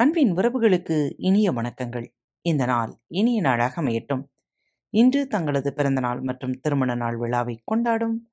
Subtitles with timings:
[0.00, 2.08] அன்பின் உறவுகளுக்கு இனிய வணக்கங்கள்.
[2.40, 4.24] இந்த நாள் இனிய நாளாக அமையட்டும்.
[4.90, 8.32] இன்று தங்களது பிறந்தநாள் மற்றும் திருமண நாள் விழாவை கொண்டாடும்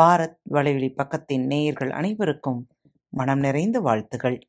[0.00, 2.66] பாரத் வலைவெளி பக்கத்தின் நேயர்கள் அனைவருக்கும்
[3.08, 4.48] மனம் நிறைந்த வாழ்த்துகள்.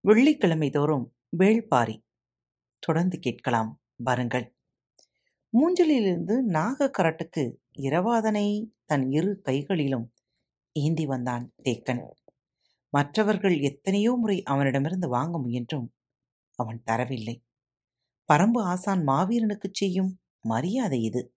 [0.00, 2.02] வெள்ளிக்கிழமை தோறும் வேள்பாரி.
[2.78, 3.80] தொடர்ந்து கேட்கலாம்.
[4.04, 4.54] பாருங்கள்.
[5.52, 10.12] மூஞ்சலிலிருந்து நாகக்கரட்டுக்கு இரவாதனை தன் இரு கைகளிலும்
[10.72, 12.08] ஏந்தி வந்தான் தேக்கன்.
[12.92, 15.94] மற்றவர்கள் எத்தனையோ முறை அவனிடமிருந்து வாங்க முயன்றும்
[16.54, 17.42] அவன் தரவில்லை.
[18.28, 21.32] பரம்பு ஆசான் மாவீரனுக்குச் செய்யும் மரியாதை இது.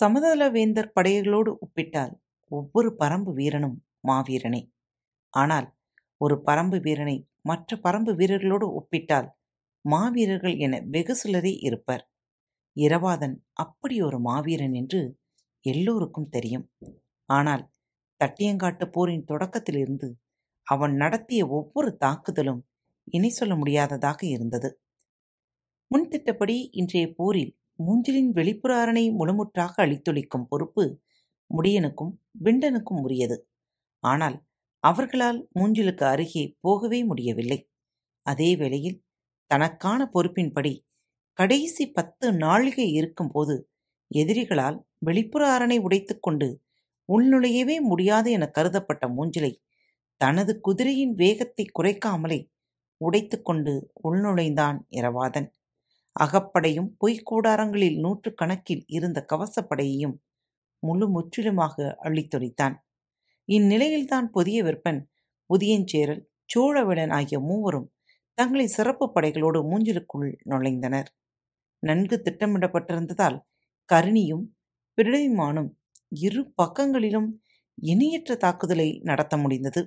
[0.00, 4.62] சமதளவேந்தர் படைகளோடு ஒப்பிட்டால் ஒவ்வொரு பரம்பு வீரனும் மாவீரனே.
[5.30, 5.68] ஆனால்
[6.16, 9.28] ஒரு பரம்பு வீரனை மற்ற பரம்பு வீரர்களோடு ஒப்பிட்டால்
[9.80, 12.08] மாவீரர்கள் என வெகு சிலரே இருப்பர்.
[12.76, 15.18] இரவாதன் அப்படி ஒரு மாவீரன் என்று
[15.60, 16.66] எல்லோருக்கும் தெரியும்.
[17.28, 17.70] ஆனால்
[18.20, 20.08] தட்டியங்காட்டு போரின் தொடக்கத்திலிருந்து
[20.70, 22.62] அவன் நடத்திய ஒவ்வொரு தாக்குதலும்
[23.08, 24.70] இனி சொல்ல முடியாததாக இருந்தது.
[25.90, 30.84] முன்திட்டப்படி இன்றைய போரில் மூஞ்சிலின் வெளிப்புற அரணை முழுமுற்றாக அழித்தொழிக்கும் பொறுப்பு
[31.50, 32.12] முடியனுக்கும்
[32.44, 33.36] விண்டனுக்கும் உரியது.
[34.04, 34.36] ஆனால்
[34.84, 37.58] அவர்களால் மூஞ்சிலுக்கு அருகே போகவே முடியவில்லை.
[38.26, 38.98] அதே வேளையில்
[39.50, 40.72] தனக்கான பொறுப்பின்படி
[41.38, 43.54] கடைசி பத்து நாழிகை இருக்கும்போது
[44.10, 46.48] எதிரிகளால் வெளிப்புற அரணை உடைத்துக்கொண்டு
[47.08, 49.52] உள்நுழையவே முடியாது என கருதப்பட்ட மூஞ்சிலை
[50.20, 52.40] தனது குதிரையின் வேகத்தை குறைக்காமலே
[53.00, 53.72] உடைத்துக்கொண்டு
[54.04, 55.48] உள்நுழைந்தான் இரவாதன்.
[56.12, 60.16] அகப்படையும் பொய்க்கூடாரங்களில் நூற்றுக்கணக்கில் இருந்த கவசப்படையையும்
[60.78, 62.76] முழு முற்றிலுமாக அழித்தொழித்தான்
[63.48, 65.00] இந்நிலையில்தான் புதிய விற்பன்
[65.50, 66.22] புதியஞ்சேரல்
[66.54, 67.88] சோழவேளன் ஆகிய மூவரும்
[68.34, 71.08] தங்களை சிறப்பு படைகளோடு மூஞ்சிலுக்குள் நுழைந்தனர்.
[71.82, 73.38] நன்கு திட்டமிடப்பட்டிருந்ததால்
[73.88, 74.44] கருணியும்
[74.98, 75.70] பிரிமானும்
[76.08, 77.28] இரு பக்கங்களிலும்
[77.82, 79.82] இணையற்ற தாக்குதலை நடத்த முடிந்தது.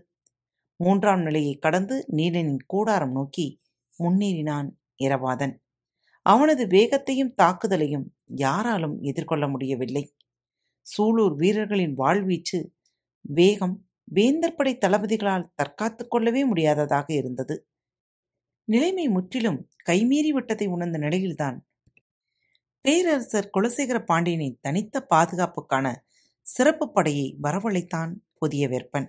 [0.75, 3.61] மூன்றாம் நிலையை கடந்து நீலனின் கூடாரம் நோக்கி
[3.99, 4.69] முன்னேறினான்
[5.03, 5.55] இரவாதன்.
[6.21, 10.15] அவனது வேகத்தையும் தாக்குதலையும் யாராலும் எதிர்கொள்ள முடியவில்லை.
[10.87, 12.69] சூலூர் வீரர்களின் வாழ்வீச்சு
[13.21, 17.67] வேகம் வேந்தற்படை தளபதிகளால் தற்காத்து கொள்ளவே முடியாததாக இருந்தது.
[18.63, 21.67] நிலைமை முற்றிலும் கைமீறி விட்டதை உணர்ந்த நிலையில்தான்
[22.81, 25.95] பேரரசர் குலசேகர பாண்டியனின் தனித்த பாதுகாப்புக்கான
[26.41, 29.07] சிறப்பு படையை வரவழைத்தான் புதிய வேற்பன்.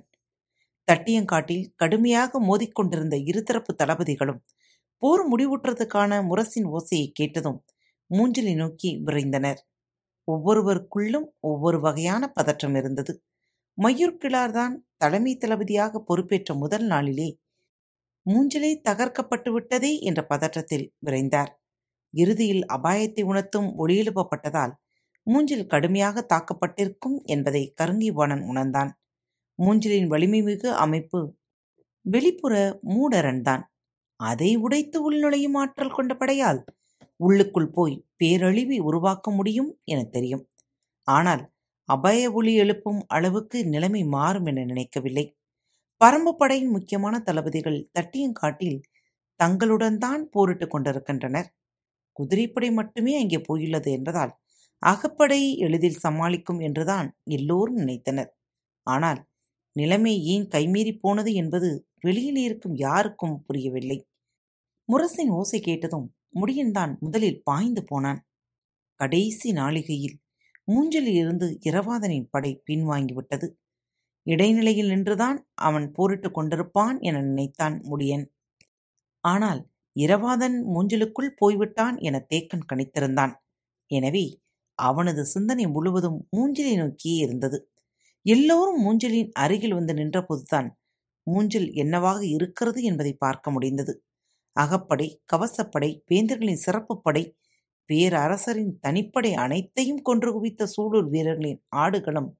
[0.88, 4.40] தட்டியங்காட்டில் கடுமையாக மோதிக்கொண்டிருந்த இருதரப்பு தளபதிகளும்
[5.02, 7.60] போர் முடிவுற்றதுக்கான முரசின் ஓசையை கேட்டதும்
[8.10, 9.60] மூஞ்சலை நோக்கி விரைந்தனர்.
[10.28, 13.12] ஒவ்வொருவருக்குள்ளும் ஒவ்வொரு வகையான பதற்றம் இருந்தது.
[13.78, 17.28] மயூர் கிளார்தான் தலைமை தளபதியாக பொறுப்பேற்ற முதல் நாளிலே
[18.26, 21.50] மூஞ்சலே தகர்க்கப்பட்டு விட்டதே என்ற பதற்றத்தில் விரைந்தார்.
[22.14, 24.72] இறுதியில் அபாயத்தை உணர்த்தும் ஒளியெழுப்பப்பட்டதால்
[25.26, 28.90] மூஞ்சில் கடுமையாக தாக்கப்பட்டிருக்கும் என்பதை கருங்கிவாணன் உணர்ந்தான்.
[29.58, 31.20] மூஞ்சிலின் வலிமைமிகு அமைப்பு.
[32.06, 32.54] வெளிப்புற
[32.94, 33.64] மூடரன்தான்.
[34.20, 36.60] அதை உடைத்து உள்நுழையும் ஆற்றல் கொண்ட படையால்
[37.20, 40.44] உள்ளுக்குள் போய் பேரழிவை உருவாக்க முடியும் என தெரியும்.
[41.08, 41.42] ஆனால்
[41.88, 45.26] அபய ஒளி எழுப்பும் அளவுக்கு நிலைமை மாறும் என நினைக்கவில்லை.
[46.00, 48.78] பரம்பு படையின் முக்கியமான தளபதிகள் தட்டியங்காட்டில்
[49.40, 51.48] தங்களுடன் தான் போரிட்டுக் கொண்டிருக்கின்றனர்.
[52.16, 54.32] குதிரைப்படை மட்டுமே அங்கே போயுள்ளது என்பதால்
[54.82, 58.30] அகப்படை எளிதில் சமாளிக்கும் என்றுதான் எல்லோரும் நினைத்தனர்.
[58.86, 59.20] ஆனால்
[59.76, 61.70] நிலைமை ஏன் கைமீறி போனது என்பது
[62.00, 63.98] வெளியில் இருக்கும் யாருக்கும் புரியவில்லை.
[64.88, 66.06] முரசின் ஓசை கேட்டதும்
[66.40, 68.20] முடியன்தான் முதலில் பாய்ந்து போனான்.
[69.00, 70.16] கடைசி நாளிகையில்
[70.72, 73.46] மூஞ்சலில் இருந்து இரவாதனின் படை பின்வாங்கிவிட்டது
[74.26, 78.24] இடைநிலையில் நின்றுதான் அவன் போரிட்டுக் கொண்டிருப்பான் என நினைத்தான் முடியன்.
[79.24, 79.60] ஆனால்
[79.96, 83.34] இரவாதன் மூஞ்சலுக்குள் போய்விட்டான் என தேக்கன் கணித்திருந்தான்.
[83.90, 84.24] எனவே
[84.78, 87.58] அவனது சிந்தனை முழுவதும் மூஞ்சலை நோக்கியே இருந்தது.
[88.26, 90.68] எல்லோரும் மூஞ்சலின் அருகில் வந்து நின்றபோதுதான்
[91.26, 93.94] மூஞ்சல் என்னவாக இருக்கிறது என்பதை பார்க்க முடிந்தது.
[94.56, 97.24] அகப்படை கவசப்படை வேந்தர்களின் சிறப்பு படை
[97.90, 102.30] பேரரசரின் தனிப்படை அனைத்தையும் கொன்று குவித்த சூழூர் வீரர்களின் ஆடுகளம்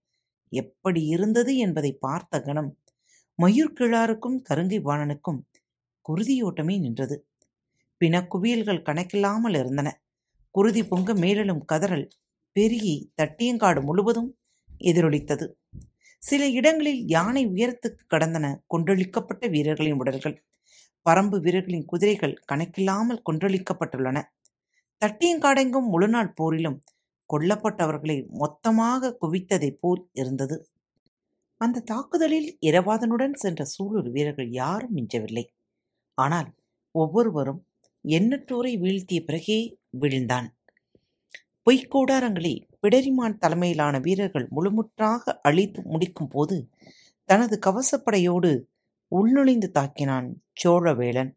[0.53, 2.71] எப்படி இருந்தது என்பதை பார்த்த கணம்
[3.39, 5.41] மயூர்கிழாருக்கும் கருங்கை வாணனுக்கும்
[6.07, 7.17] குருதியோட்டமே நின்றது.
[8.01, 9.89] பிணக்குவியல்கள் கணக்கில்லாமல் இருந்தன.
[10.55, 12.07] குருதி பொங்க மேலும் கதறல்
[12.57, 14.31] பெருகி தட்டியங்காடு முழுவதும்
[14.79, 15.59] எதிரொலித்தது.
[16.19, 20.45] சில இடங்களில் யானை உயரத்துக்கு கடந்தன கொன்றொழிக்கப்பட்ட வீரர்களின் உடல்கள்.
[21.11, 24.23] பரம்பு வீரர்களின் குதிரைகள் கணக்கில்லாமல் கொன்றொழிக்கப்பட்டுள்ளன.
[25.05, 26.79] தட்டியங்காடெங்கும் முழுநாள் போரிலும்
[27.35, 30.69] கொல்லப்பட்டவர்களை மொத்தமாக குவித்ததைப் போல் இருந்தது.
[31.57, 35.45] அந்த தாக்குதலில் இரவாதனுடன் சென்ற சூலூர் வீரர்கள் யாரும் மிஞ்சவில்லை.
[36.15, 36.55] ஆனால்
[36.91, 37.67] ஒவ்வொருவரும்
[38.09, 40.47] எண்ணற்றோரை வீழ்த்திய பிறகே வீழ்ந்தான்.
[41.67, 46.57] பொய்க்கூடாரங்களை பிடரிமான் தலைமையிலான வீரர்கள் முழுமுற்றாக அழித்து முடிக்கும் போது
[47.29, 48.51] தனது கவசப்படையோடு
[49.13, 50.29] உள்நுழைந்து தாக்கினான்
[50.65, 51.31] சோழவேளன்.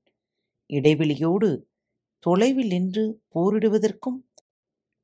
[0.69, 1.49] இடைவெளியோடு
[2.19, 3.03] தொலைவில் நின்று
[3.35, 4.17] போரிடுவதற்கும்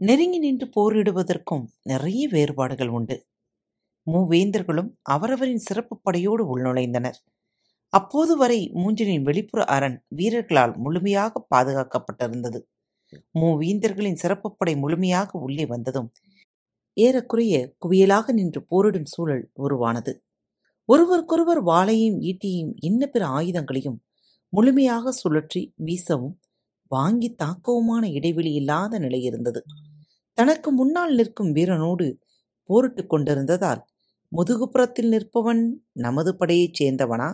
[0.02, 3.18] நெருங்கி நின்று போரிடுவதற்கும் நிறைய வேறுபாடுகள் உண்டு.
[4.08, 7.20] மூவேந்தர்களும் அவரவரின் சிறப்பு படையோடு உள்நுழைந்தனர்.
[7.94, 12.60] அப்போது வரை மூஞ்சனின் வெளிப்புற அரண் வீரர்களால் முழுமையாக பாதுகாக்கப்பட்டிருந்தது.
[13.40, 16.12] மூவேந்தர்களின் சிறப்பு படை முழுமையாக உள்ளே வந்ததும்
[16.98, 20.14] ஏறக்குறைய குவியலாக நின்று போரிடும் சூழல் உருவானது.
[20.90, 24.00] ஒருவருக்கொருவர் வாளையும் ஈட்டியையும் இன்ன பிற ஆயுதங்களையும்
[24.54, 26.36] முழுமையாக சுழற்றி வீசவும்
[26.92, 29.62] வாங்கி தாக்கவுமான இடைவெளி இல்லாத நிலை இருந்தது.
[30.38, 32.08] தனக்கு முன்னால் நிற்கும் வீரனோடு
[32.70, 33.82] போரிட்டுக் கொண்டிருந்ததால்
[34.32, 35.64] முதுகுப்புறத்தில் நிற்பவன்
[36.00, 37.30] நமது படையைச் சேர்ந்தவனா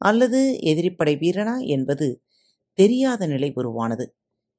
[0.00, 2.06] அல்லது எதிரிப்படை வீரனா என்பது
[2.78, 4.06] தெரியாத நிலை உருவானது.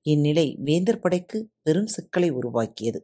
[0.05, 2.99] இந்நிலை வேந்தர் படைக்கு பெரும் சிக்கலை உருவாக்கியது.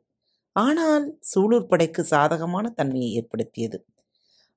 [0.55, 3.77] ஆனால் சூலூர் படைக்கு சாதகமான தன்மையை ஏற்படுத்தியது.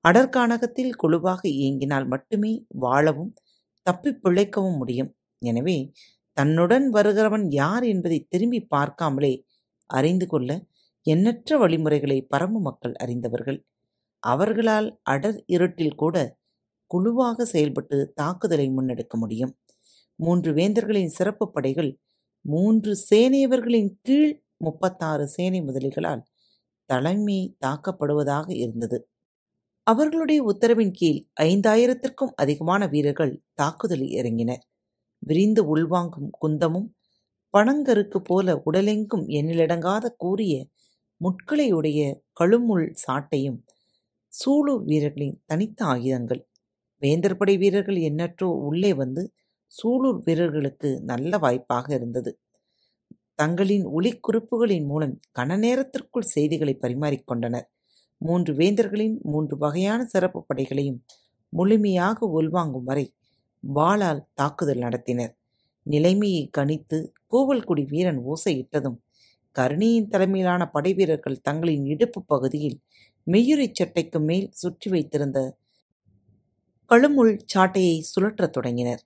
[0.04, 3.32] அடர்கானகத்தில் குழுவாக இயங்கினால் மட்டுமே வாழவும்
[3.86, 5.10] தப்பிப் பிழைக்கவும் முடியும்.
[5.42, 5.78] எனவே
[6.36, 9.34] தன்னுடன் வருகிறவன் யார் என்பதை திரும்பி பார்க்காமலே
[9.90, 10.50] அறிந்து கொள்ள
[11.06, 13.58] எண்ணற்ற வழிமுறைகளை பரம்பு மக்கள் அறிந்தவர்கள்.
[14.22, 16.16] அவர்களால் அடர் இருட்டில் கூட
[16.90, 19.52] குழுவாக செயல்பட்டு தாக்குதலை முன்னெடுக்க முடியும்.
[20.18, 21.90] மூன்று வேந்தர்களின் சிறப்பு படைகள்
[22.44, 26.24] மூன்று சேனையவர்களின் கீழ் முப்பத்தாறு சேனை முதலிகளால்
[26.90, 28.98] தலைமை தாக்கப்படுவதாக இருந்தது.
[29.86, 34.62] அவர்களுடைய உத்தரவின் கீழ் ஐந்தாயிரத்திற்கும் அதிகமான வீரர்கள் தாக்குதலில் இறங்கினர்.
[35.22, 36.88] விரிந்து உள்வாங்கும் குந்தமும்
[37.54, 40.54] பனங்கருக்கு போல உடலெங்கும் எண்ணிலடங்காத கூறிய
[41.20, 42.00] முட்களையுடைய
[42.40, 43.58] கழுமுள் சாட்டையும்
[44.32, 46.42] சூலூர் வீரர்களின் தனித்த ஆயுதங்கள்.
[47.02, 49.22] வேந்தர்படை வீரர்கள் எண்ணற்றோ உள்ளே வந்து
[49.72, 52.30] சூலூர் வீரர்களுக்கு நல்ல வாய்ப்பாக இருந்தது.
[53.38, 57.66] தங்களின் ஒளிக்குறிப்புகளின் மூலம் கன நேரத்திற்குள் செய்திகளை பரிமாறிக்கொண்டனர்
[58.20, 61.00] மூன்று வேந்தர்களின் மூன்று வகையான சிறப்பு படைகளையும்
[61.52, 63.06] முழுமையாக உள்வாங்கும் வரை
[63.64, 65.32] வாளால் தாக்குதல் நடத்தினர்.
[65.86, 66.98] நிலைமையை கணித்து
[67.32, 68.98] கூவல்குடி வீரன் ஓசையிட்டதும்
[69.56, 72.78] கருணியின் தலைமையிலான படை வீரர்கள் தங்களின் இடுப்பு பகுதியில்
[73.26, 75.38] மெய்யுரை சட்டைக்கு மேல் சுற்றி வைத்திருந்த
[76.90, 79.02] கழுமுள் சாட்டையை சுழற்றத் தொடங்கினர்.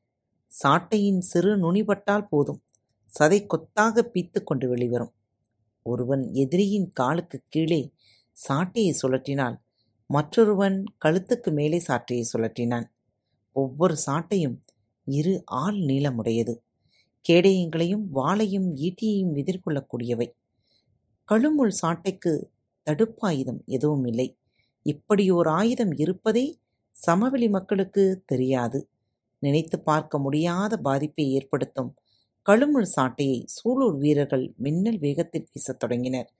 [0.52, 2.60] சாட்டையின் சிறு நுனிபட்டால் போதும்.
[3.18, 5.12] சதை கொத்தாக பீத்து கொண்டு வெளிவரும்.
[5.86, 7.82] ஒருவன் எதிரியின் காலுக்கு கீழே
[8.36, 9.56] சாட்டையை சுழற்றினால்
[10.10, 12.86] மற்றொருவன் கழுத்துக்கு மேலே சாட்டையை சுழற்றினான்.
[13.56, 14.56] ஒவ்வொரு சாட்டையும்
[15.04, 16.54] இரு ஆள் நீளமுடையது.
[17.24, 20.28] கேடயங்களையும் வாளையும் ஈட்டியையும் எதிர்கொள்ளக்கூடியவை.
[21.28, 22.32] கழுமுள் சாட்டைக்கு
[22.86, 24.28] தடுப்பாயுதம் எதுவும் இல்லை
[24.86, 26.46] இப்படியோர் ஆயுதம் இருப்பதே
[26.94, 28.78] சமவெளி மக்களுக்கு தெரியாது.
[29.42, 31.90] நினைத்து பார்க்க முடியாத பாதிப்பை ஏற்படுத்தும்
[32.46, 36.32] கழுமுள் சாட்டையை சூலூர் வீரர்கள் மின்னல் வேகத்தில் வீசத் தொடங்கினர்.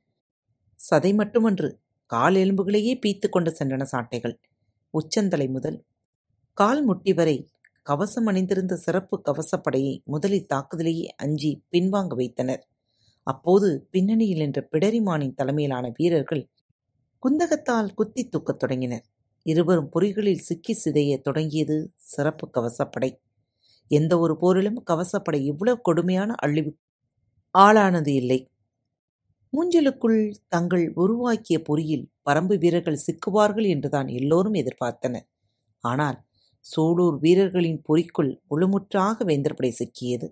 [0.90, 4.34] சதை மட்டுமன்று கால் எலும்புகளையே பீத்து கொண்டு சென்றன சாட்டைகள்.
[4.90, 5.84] உச்சந்தலை முதல்
[6.54, 7.48] கால் முட்டி வரை
[7.82, 12.68] கவசம் அணிந்திருந்த சிறப்பு கவசப்படையை முதலில் தாக்குதலையே அஞ்சி பின்வாங்க வைத்தனர்.
[13.22, 16.48] அப்போது பின்னணியில் நின்ற பிடரிமானின் தலைமையிலான வீரர்கள்
[17.22, 19.04] குந்தகத்தால் குத்தி தூக்கத் தொடங்கினர்.
[19.42, 23.10] இருவரும் பொறிகளில் சிக்கி சிதைய தொடங்கியது சிறப்பு கவசப்படை.
[23.90, 26.72] எந்த ஒரு போரிலும் கவசப்படை இவ்வளவு கொடுமையான அழிவு
[27.54, 28.40] ஆளானது இல்லை.
[29.52, 35.26] மூஞ்சலுக்குள் தங்கள் உருவாக்கிய பொறியில் பரம்பு வீரர்கள் சிக்குவார்கள் என்றுதான் எல்லோரும் எதிர்பார்த்தனர்
[35.84, 36.18] ஆனால்
[36.66, 40.28] சூலூர் வீரர்களின் பொறிக்குள் முழுமுற்றாக வேந்தர்படை சிக்கியது.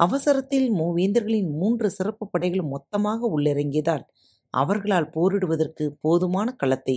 [0.00, 4.04] அவசரத்தில் மூவேந்தர்களின் மூன்று சிறப்பு படைகளும் மொத்தமாக உள்ளிறங்கியதால்
[4.54, 6.96] அவர்களால் போரிடுவதற்கு போதுமான களத்தை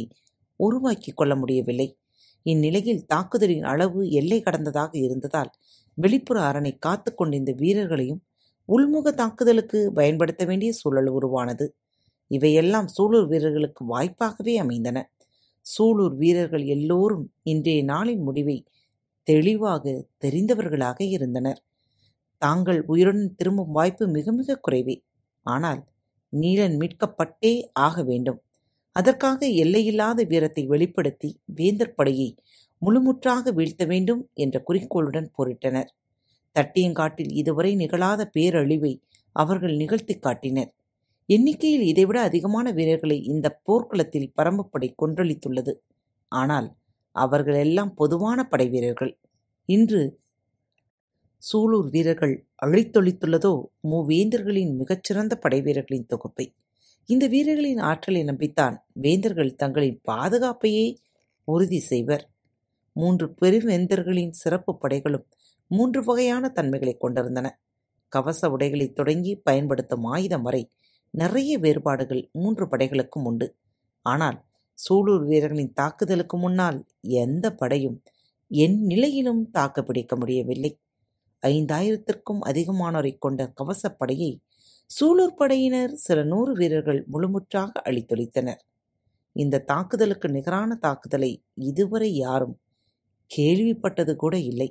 [0.60, 1.88] உருவாக்கிக் கொள்ள முடியவில்லை.
[2.46, 5.52] இந்நிலையில் தாக்குதலின் அளவு எல்லை கடந்ததாக இருந்ததால்
[5.98, 8.22] வெளிப்புற அரணை காத்து கொண்டிருந்த வீரர்களையும்
[8.70, 11.66] உள்முக தாக்குதலுக்கு பயன்படுத்த வேண்டிய சூழல் உருவானது.
[12.32, 15.00] இவையெல்லாம் சூலூர் வீரர்களுக்கு வாய்ப்பாகவே அமைந்தன.
[15.66, 18.58] சூலூர் வீரர்கள் எல்லோரும் இன்றைய நாளின் முடிவை
[19.28, 19.86] தெளிவாக
[20.24, 21.60] தெரிந்தவர்களாக இருந்தனர்.
[22.42, 24.96] தாங்கள் உயிருடன் திரும்பும் வாய்ப்பு மிக மிக குறைவே.
[25.46, 25.82] ஆனால்
[26.34, 28.40] நீலன் மீட்கப்பட்டே ஆக வேண்டும்.
[28.96, 32.30] அதற்காக எல்லையில்லாத வீரத்தை வெளிப்படுத்தி வேந்தர் படையை
[32.82, 35.90] முழுமுற்றாக வீழ்த்த வேண்டும் என்ற குறிக்கோளுடன் போரிட்டனர்.
[36.56, 38.94] தட்டியங்காட்டில் இதுவரை நிகழாத பேரழிவை
[39.36, 40.72] அவர்கள் நிகழ்த்தி காட்டினர்.
[41.30, 45.74] எண்ணிக்கையில் இதைவிட அதிகமான வீரர்களை இந்த போர்க்களத்தில் பரம்புப்படை கொன்றளித்துள்ளது.
[46.32, 46.68] ஆனால்
[47.16, 49.14] அவர்கள் எல்லாம் பொதுவான படை வீரர்கள்.
[49.70, 50.02] இன்று
[51.44, 52.34] சூலூர் வீரர்கள்
[52.66, 53.54] அழித்தொழித்துள்ளதோ
[53.90, 56.46] மூவேந்தர்களின் மிகச்சிறந்த படை வீரர்களின் தொகுப்பை.
[57.10, 60.86] இந்த வீரர்களின் ஆற்றலை நம்பித்தான் வேந்தர்கள் தங்களின் பாதுகாப்பையே
[61.48, 62.24] உறுதி செய்வர்.
[62.96, 65.26] மூன்று பெருவேந்தர்களின் சிறப்பு படைகளும்
[65.72, 67.48] மூன்று வகையான தன்மைகளை கொண்டிருந்தன.
[68.14, 70.64] கவச உடைகளை தொடங்கி பயன்படுத்தும் ஆயுதம் வரை
[71.14, 73.48] நிறைய வேறுபாடுகள் மூன்று படைகளுக்கும் உண்டு.
[74.06, 74.38] ஆனால்
[74.80, 76.80] சூலூர் வீரர்களின் தாக்குதலுக்கு முன்னால்
[77.24, 77.98] எந்த படையும்
[78.52, 80.72] என் நிலையிலும் தாக்கு பிடிக்க முடியவில்லை.
[81.44, 84.32] ஐந்தாயிரத்திற்கும் அதிகமானோரை கொண்ட கவசப்படையை
[84.92, 88.62] சூலூர் படையினர் சில நூறு வீரர்கள் முழுமுற்றாக அழித்தொழித்தனர்.
[89.36, 91.32] இந்த தாக்குதலுக்கு நிகரான தாக்குதலை
[91.62, 92.56] இதுவரை யாரும்
[93.32, 94.70] கேள்விப்பட்டது கூட இல்லை.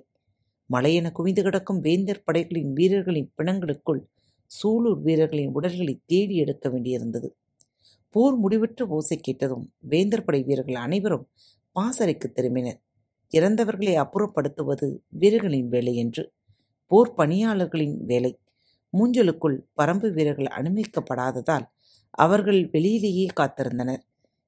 [0.71, 4.03] மலையென குவிந்து கிடக்கும் வேந்தர் படைகளின் வீரர்களின் பிணங்களுக்குள்
[4.51, 7.29] சூலூர் வீரர்களின் உடல்களை தேடி எடுக்க வேண்டியிருந்தது.
[8.15, 11.27] போர் முடிவற்ற ஓசை கேட்டதும் வேந்தர் படை வீரர்கள் அனைவரும்
[11.77, 12.79] பாசறைக்கு திரும்பினர்.
[13.33, 16.23] இறந்தவர்களை அப்புறப்படுத்துவது வீரர்களின் வேலை என்று
[16.91, 18.33] போர் பணியாளர்களின் வேலை.
[18.93, 21.67] மூஞ்சலுக்குள் பரம்பு வீரர்கள் அனுமதிக்கப்படாததால்
[22.11, 24.03] அவர்கள் வெளியிலேயே காத்திருந்தனர்.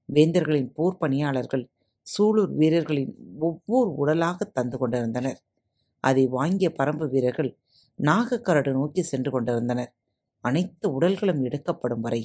[0.09, 1.71] வேந்தர்களின் போர் பணியாளர்கள்
[2.07, 5.39] சூலூர் வீரர்களின் ஒவ்வொரு உடலாக தந்து கொண்டிருந்தனர்.
[6.01, 7.59] அதை வாங்கிய பரம்பு வீரர்கள்
[7.99, 9.93] நாகக்கரடு நோக்கி சென்று கொண்டிருந்தனர்.
[10.41, 12.23] அனைத்து உடல்களும் எடுக்கப்படும் வரை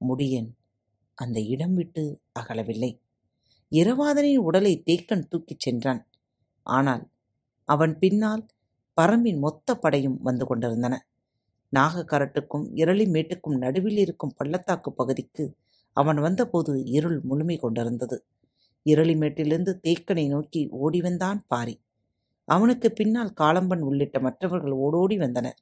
[0.00, 0.50] முடியன்
[1.14, 3.00] அந்த இடம் விட்டு அகலவில்லை.
[3.72, 6.02] இரவாதனின் உடலை தேக்கன் தூக்கிச் சென்றான்.
[6.62, 7.10] ஆனால்
[7.64, 8.46] அவன் பின்னால்
[8.96, 10.94] பரம்பின் மொத்த படையும் வந்து கொண்டிருந்தன.
[11.78, 15.56] நாகக்கரட்டுக்கும் இரளிமேட்டுக்கும் நடுவில் இருக்கும் பள்ளத்தாக்கு பகுதிக்கு
[15.92, 18.24] அவன் வந்தபோது இருள் முழுமை கொண்டிருந்தது.
[18.86, 21.80] இரளிமேட்டிலிருந்து தேக்கனை நோக்கி ஓடி வந்தான் பாரி.
[22.44, 25.58] அவனுக்கு பின்னால் காலம்பன் உள்ளிட்ட மற்றவர்கள் ஓடோடி வந்தனர்.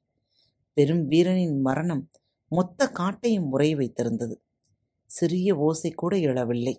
[0.74, 2.10] பெரும் வீரனின் மரணம்
[2.48, 4.34] மொத்த காட்டையும் முறை வைத்திருந்தது.
[5.06, 6.74] சிறிய ஓசை கூட எழவில்லை.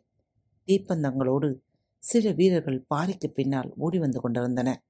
[0.67, 1.59] தீப்பந்தங்களோடு
[2.03, 4.81] சில வீரர்கள் பாரிக்கு பின்னால் ஓடி வந்து கொண்டிருந்தனர்.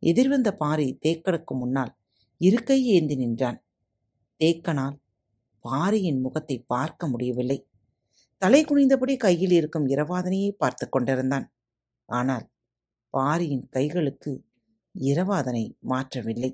[0.00, 1.96] எதிர்வந்த பாரி தேக்கடுக்கு முன்னால்
[2.38, 3.62] இருக்கை ஏந்தி நின்றான்.
[4.40, 4.96] தேக்கனால்
[5.64, 7.58] பாரியின் முகத்தை பார்க்க முடியவில்லை.
[8.42, 11.46] தலை குனிந்தபடி கையில் இருக்கும் இரவாதனையை பார்த்து கொண்டிருந்தான்.
[12.08, 12.46] ஆனால்
[13.10, 14.32] பாரியின் கைகளுக்கு
[14.94, 16.50] இரவாதனை மாற்றவில்லை.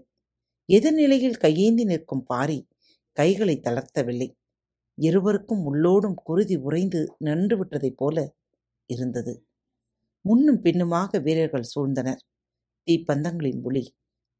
[0.68, 2.58] எதிர்நிலையில் கையேந்தி நிற்கும் பாரி
[3.16, 4.28] கைகளை தளர்த்தவில்லை.
[4.98, 8.16] இருவருக்கும் உள்ளோடும் குருதி உறைந்து நின்று விட்டதைப் போல
[8.86, 9.32] இருந்தது.
[10.24, 12.20] முன்னும் பின்னுமாக வீரர்கள் சூழ்ந்தனர்.
[12.88, 13.84] தீப்பந்தங்களின் ஒளி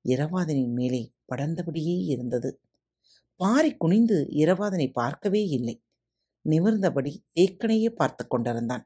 [0.04, 2.50] இரவாதனின் மேலே படர்ந்தபடியே இருந்தது.
[3.42, 5.75] பாரி குனிந்து இரவாதனை பார்க்கவே இல்லை.
[6.44, 8.84] நிமிர்ந்தபடி தேக்கனையே பார்த்து கொண்டிருந்தான்.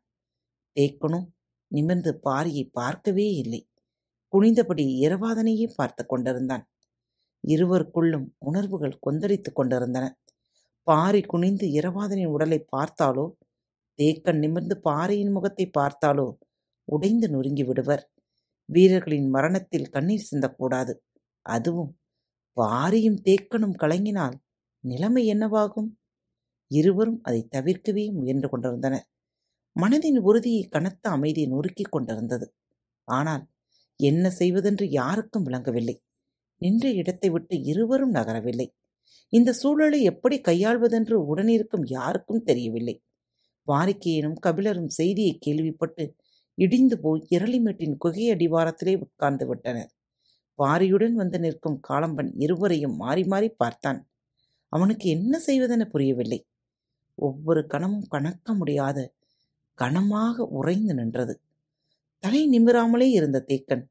[0.76, 1.26] தேக்கனும்
[1.70, 3.60] நிமிர்ந்து பாரியை பார்க்கவே இல்லை.
[4.32, 6.64] குனிந்தபடி இரவாதனையே பார்த்து கொண்டிருந்தான்.
[7.44, 10.04] இருவருக்குள்ளும் உணர்வுகள் கொந்தளித்துக் கொண்டிருந்தன.
[10.82, 13.26] பாரி குனிந்து இரவாதனின் உடலை பார்த்தாலோ
[13.98, 16.28] தேக்கன் நிமிர்ந்து பாறையின் முகத்தை பார்த்தாலோ
[16.84, 18.04] உடைந்து நொறுங்கி விடுவர்.
[18.68, 20.92] வீரர்களின் மரணத்தில் கண்ணீர் சிந்தக்கூடாது.
[21.46, 21.92] அதுவும்
[22.56, 24.36] பாரியும் தேக்கனும் கலங்கினால்
[24.87, 25.90] நிலைமை என்னவாகும்?
[26.71, 29.07] இருவரும் அதை தவிர்க்கவே முயன்று கொண்டிருந்தனர்.
[29.76, 32.47] மனதின் உறுதியை கனத்த அமைதியை நொறுக்கிக் கொண்டிருந்தது.
[33.09, 33.45] ஆனால்
[34.00, 35.97] என்ன செய்வதென்று யாருக்கும் விளங்கவில்லை.
[36.62, 38.66] நின்ற இடத்தை விட்டு இருவரும் நகரவில்லை.
[39.33, 42.97] இந்த சூழலை எப்படி கையாள்வதென்று உடனிருக்கும் யாருக்கும் தெரியவில்லை.
[43.69, 46.05] வாரிக்கையனும் கபிலரும் செய்தியை கேள்விப்பட்டு
[46.59, 49.90] இடிந்து போய் இரளிமேட்டின் குகை அடிவாரத்திலே உட்கார்ந்து விட்டனர்.
[50.59, 54.00] வாரியுடன் வந்து நிற்கும் காலம்பன் இருவரையும் மாறி மாறி பார்த்தான்.
[54.76, 56.40] அவனுக்கு என்ன செய்வதென புரியவில்லை.
[57.18, 58.99] ஒவ்வொரு கணமும் கணக்க முடியாத
[59.78, 61.35] கணமாக உறைந்து நின்றது.
[62.25, 63.85] தலை நிமிராமலே இருந்த தேக்கன்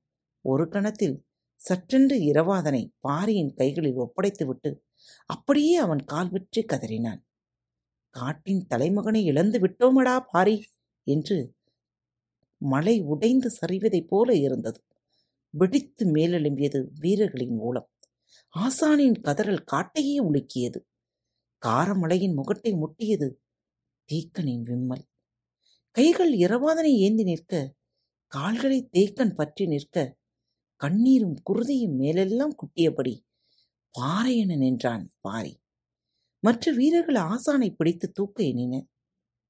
[0.45, 1.15] ஒரு கணத்தில்
[1.61, 4.69] சற்றென்று இரவாதனை பாரியின் கைகளில் ஒப்படைத்துவிட்டு
[5.29, 7.21] அப்படியே அவன் கால் வெற்றி கதறினான்.
[8.15, 10.55] காட்டின் தலைமகனை இழந்து விட்டோமடா பாரி
[11.07, 11.37] என்று
[12.61, 14.79] மலை உடைந்து சரிவதைப் போல இருந்தது.
[15.53, 17.87] வெடித்து மேலெழும்பியது வீரர்களின் மூலம்.
[18.55, 20.79] ஆசானின் கதறல் காட்டையே உலுக்கியது.
[21.63, 23.27] காரமலையின் முகட்டை முட்டியது
[24.09, 25.05] தீக்கனின் விம்மல்.
[25.95, 27.53] கைகள் இரவாதனை ஏந்தி நிற்க
[28.31, 29.97] கால்களை தேக்கன் பற்றி நிற்க
[30.81, 33.13] கண்ணீரும் குருதியும் மேலெல்லாம் குட்டியபடி
[33.95, 35.53] பாறையென நின்றான் பாரி
[36.43, 38.87] மற்ற வீரர்கள் ஆசானை பிடித்து தூக்க எண்ணினர்.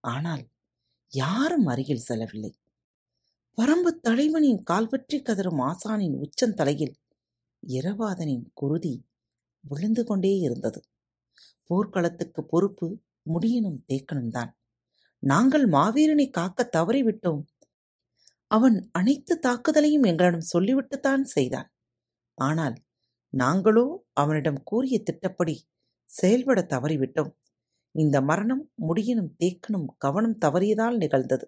[0.04, 0.44] ஆனால்
[1.14, 2.52] யாரும் அருகில் செல்லவில்லை.
[3.58, 6.96] பரம்பு தலைவனின் கால்பற்றி கதறும் ஆசானின் உச்சந்தலையில்
[7.66, 8.94] இரவாதனின் குருதி
[9.64, 10.80] விழுந்து கொண்டே இருந்தது.
[11.70, 12.88] போர்க்களத்துக்கு பொறுப்பு
[13.30, 14.52] முடியனும் தேக்கனும் தான்.
[15.24, 17.42] நாங்கள் மாவீரனை காக்க தவறிவிட்டோம்.
[18.48, 21.70] அவன் அனைத்து தாக்குதலையும் எங்களிடம் சொல்லிவிட்டுத்தான் செய்தான்.
[22.38, 22.76] ஆனால்
[23.34, 25.56] நாங்களோ அவனிடம் கூறிய திட்டப்படி
[26.10, 27.32] செயல்பட தவறிவிட்டோம்.
[27.96, 31.46] இந்த மரணம் முடியனும் தேக்கனும் கவனம் தவறியதால் நிகழ்ந்தது.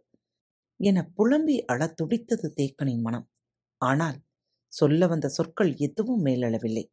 [0.79, 3.27] என புலம்பி அள துடித்தது தேக்கனின் மனம்.
[3.81, 4.17] ஆனால்
[4.77, 6.91] சொல்ல வந்த சொற்கள் எதுவும் மேலளவில்லை.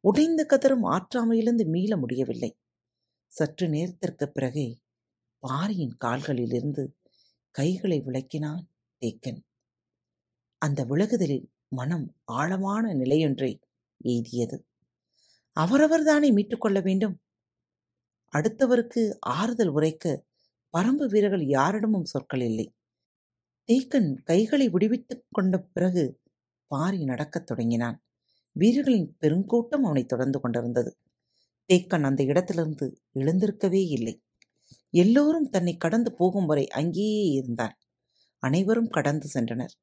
[0.00, 2.58] உடைந்து கதரும் ஆற்றாமையிலிருந்து மீள முடியவில்லை.
[3.26, 4.78] சற்று நேரத்திற்கு பிறகே
[5.38, 6.96] பாரியின் கால்களிலிருந்து
[7.50, 8.68] கைகளை விளக்கினான்
[9.00, 9.40] தேக்கன்.
[10.58, 13.60] அந்த விலகுதலில் மனம் ஆழமான நிலையொன்றை
[14.04, 14.64] எய்தியது.
[15.60, 17.20] அவரவர்தானே மீட்டுக்கொள்ள வேண்டும்?
[18.32, 20.24] அடுத்தவருக்கு ஆறுதல் உரைக்க
[20.78, 22.74] பரம்பு வீரர்கள் யாரிடமும் சொற்கள் இல்லை.
[23.68, 26.19] தேக்கன் கைகளை விடுவித்துக் கொண்ட பிறகு
[26.70, 28.04] பாரி நடக்கத் தொடங்கினான்.
[28.52, 30.98] வீரர்களின் பெருங்கூட்டம் அவனை தொடர்ந்து கொண்டிருந்தது.
[31.72, 34.22] தேக்கன் அந்த இடத்திலிருந்து எழுந்திருக்கவே இல்லை.
[34.90, 37.78] எல்லோரும் தன்னை கடந்து போகும் வரை அங்கேயே இருந்தான்.
[38.38, 39.74] அனைவரும் கடந்து சென்றனர்.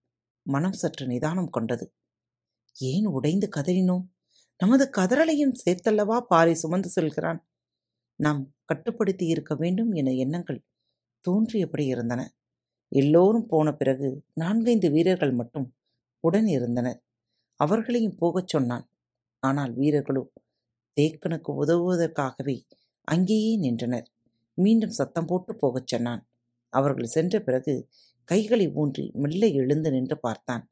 [0.42, 1.94] மனம் சற்று நிதானம் கொண்டது.
[2.80, 4.06] ஏன் உடைந்து கதறினோம்
[4.58, 7.50] நமது கதறலையும் சேர்த்தல்லவா பாரி சுமந்து செல்கிறான்?
[8.16, 10.66] நாம் கட்டுப்படுத்தி இருக்க வேண்டும் என எண்ணங்கள்
[11.22, 12.22] தோன்றியபடி இருந்தன.
[12.92, 15.77] எல்லோரும் போன பிறகு நான்கைந்து வீரர்கள் மட்டும்
[16.24, 17.00] உடன் இருந்தனர்
[17.60, 18.86] அவர்களையும் போகச் சொன்னான்.
[19.44, 20.24] ஆனால் வீரர்களோ
[20.98, 22.58] தேக்கனுக்கு உதவுவதற்காகவே
[23.08, 24.08] அங்கேயே நின்றனர்.
[24.58, 26.22] மீண்டும் சத்தம் போட்டு போகச் சொன்னான்.
[26.74, 27.74] அவர்கள் சென்ற பிறகு
[28.30, 30.64] கைகளை ஊன்றி மெல்ல எழுந்து நின்று பார்த்தான்.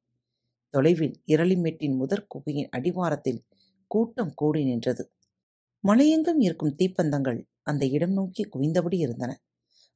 [0.69, 3.41] தொலைவில் இரளிமேட்டின் முதற் குகையின் அடிவாரத்தில்
[3.91, 5.03] கூட்டம் கூடி நின்றது.
[5.83, 9.31] மலையெங்கும் இருக்கும் தீப்பந்தங்கள் அந்த இடம் நோக்கி குவிந்தபடி இருந்தன.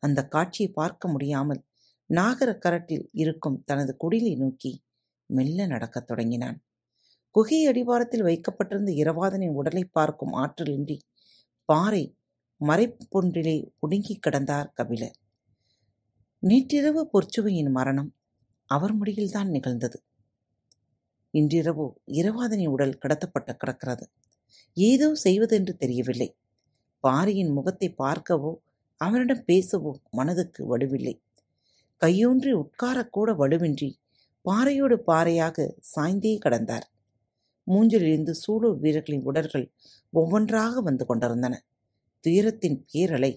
[0.04, 1.62] அந்த காட்சியை பார்க்க முடியாமல்
[2.10, 4.72] நாகர கரட்டில் இருக்கும் தனது குடிலை நோக்கி
[5.30, 6.58] மெல்ல நடக்கத் தொடங்கினான்.
[7.36, 10.98] குகை அடிவாரத்தில் வைக்கப்பட்டிருந்த இரவாதனின் உடலை பார்க்கும் ஆற்றலின்றி
[11.70, 12.04] பாறை
[12.62, 15.18] மறைப்பொன்றிலே ஒடுங்கி கிடந்தார் கபிலர்.
[16.44, 18.10] நேற்றிரவு பொற்சுவையின் மரணம்
[18.70, 19.98] அவர் முடியில்தான் நிகழ்ந்தது.
[21.34, 24.06] இன்றிரவு இரவாதனின் உடல் கடத்தப்பட்டு கிடக்கிறது.
[24.78, 26.30] ஏதோ செய்வதென்று தெரியவில்லை.
[27.04, 28.52] பாரியின் முகத்தை பார்க்கவோ
[29.02, 31.16] அவனிடம் பேசவோ மனதுக்கு வலுவில்லை.
[32.02, 33.90] கையூன்றி உட்காரக்கூட வலுவின்றி
[34.46, 36.86] பாறையோடு பாறையாக சாய்ந்தே கடந்தார்.
[37.68, 39.72] மூஞ்சிலிருந்து சூலூர் வீரர்களின் உடல்கள்
[40.10, 41.64] ஒவ்வொன்றாக வந்து கொண்டிருந்தன.
[42.20, 43.32] துயரத்தின் பேரலை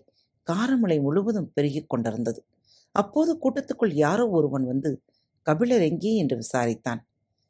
[0.46, 2.44] காரமலை முழுவதும் பெருகிக் கொண்டிருந்தது.
[2.92, 5.02] அப்போது கூட்டத்துக்குள் யாரோ ஒருவன் வந்து
[5.42, 6.16] கபிலர் எங்கே?
[6.16, 7.00] என்று விசாரித்தான்.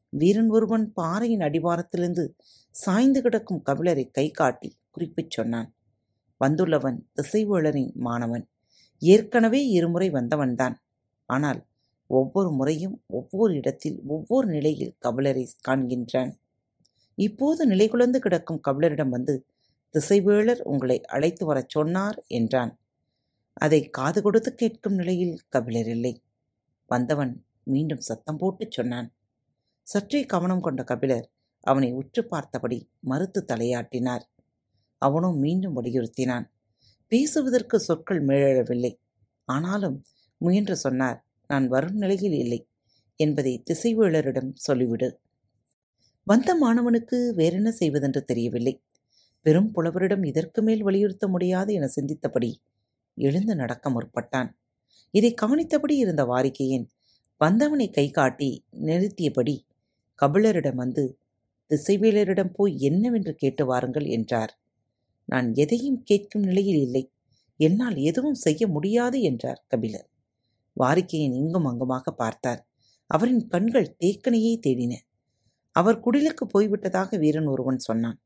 [0.09, 2.35] வீரன் ஒருவன் பாறையின் அடிவாரத்திலிருந்து
[2.71, 5.75] சாய்ந்து கிடக்கும் கபிலரை கை காட்டி குறிப்பிச் சொன்னான்.
[6.41, 8.45] வந்துள்ளவன் திசைவேளரின் மாணவன்.
[8.99, 10.75] ஏற்கனவே இருமுறை வந்தவன்தான்.
[11.27, 11.61] ஆனால்
[12.19, 16.33] ஒவ்வொரு முறையும் ஒவ்வொரு இடத்தில் ஒவ்வொரு நிலையில் கபிலரை காண்கின்றான்.
[17.19, 19.35] இப்போது நிலைகுலந்து கிடக்கும் கபிலரிடம் வந்து
[19.95, 22.73] திசைவேளர் உங்களை அழைத்து வரச் சொன்னார் என்றான்.
[23.57, 26.15] அதை காது கொடுத்து கேட்கும் நிலையில் கபிலர் இல்லை.
[26.87, 27.33] வந்தவன்
[27.65, 29.09] மீண்டும் சத்தம் போட்டுச் சொன்னான்.
[29.87, 31.27] சற்றே கவனம் கொண்ட கபிலர்
[31.67, 34.25] அவனை உற்று பார்த்தபடி மறுத்து தலையாட்டினார்.
[35.03, 36.47] அவனும் மீண்டும் வலியுறுத்தினான்.
[37.13, 38.93] பேசுவதற்கு சொற்கள் மேழவில்லை
[39.49, 39.97] ஆனாலும்
[40.41, 41.19] முயன்று சொன்னார்
[41.53, 42.59] நான் வரும் நிலையில் இல்லை
[43.21, 45.09] என்பதை திசைவேளரிடம் சொல்லிவிடு.
[46.27, 48.75] வந்த மாணவனுக்கு வேறென்ன செய்வதென்று தெரியவில்லை.
[49.47, 52.51] பெரும் புலவரிடம் இதற்கு மேல் வலியுறுத்த முடியாது என சிந்தித்தபடி
[53.19, 54.51] எழுந்து நடக்க முற்பட்டான்.
[55.11, 56.87] இதை கவனித்தபடி இருந்த வாரிக்கையின்
[57.41, 58.51] வந்தவனை கை காட்டி
[58.87, 59.57] நிறுத்தியபடி
[60.19, 61.05] கபிலரிடம் வந்து
[61.71, 64.53] திசைவேலரிடம் போய் என்னவென்று கேட்டு வாருங்கள் என்றார்.
[65.29, 67.05] நான் எதையும் கேட்கும் நிலையில் இல்லை.
[67.61, 70.09] என்னால் எதுவும் செய்ய முடியாது என்றார் கபிலர்.
[70.77, 72.61] வாரிக்கையின் இங்கும் அங்குமாக பார்த்தார்.
[73.11, 74.95] அவரின் கண்கள் தேக்கனையே தேடின.
[75.77, 78.19] அவர் குடிலுக்கு போய்விட்டதாக வீரன் ஒருவன் சொன்னான்.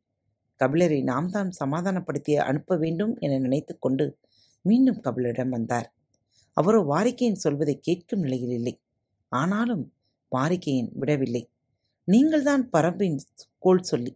[0.61, 4.19] கபிலரை நாம் தான் சமாதானப்படுத்தி அனுப்ப வேண்டும் என நினைத்து கொண்டு
[4.65, 5.89] மீண்டும் கபிலரிடம் வந்தார்.
[6.53, 8.75] அவரோ வாரிக்கையின் சொல்வதை கேட்கும் நிலையில் இல்லை.
[9.33, 9.85] ஆனாலும்
[10.33, 11.43] வாரிக்கையின் விடவில்லை.
[12.09, 13.19] நீங்கள்தான் பரம்பின்
[13.59, 14.13] கோல் சொல்லி